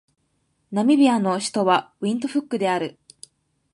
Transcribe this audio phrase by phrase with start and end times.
[0.71, 2.97] ナミビアの首都はウィントフックである